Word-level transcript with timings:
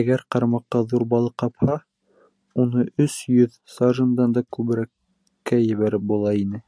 Әгәр 0.00 0.20
ҡармаҡҡа 0.34 0.82
ҙур 0.92 1.04
балыҡ 1.14 1.34
ҡапһа, 1.44 1.74
уны 2.66 2.86
өс 3.06 3.18
йөҙ 3.40 3.58
сажиндан 3.78 4.38
да 4.40 4.46
күберәккә 4.58 5.62
ебәреп 5.66 6.10
була 6.14 6.40
ине. 6.48 6.66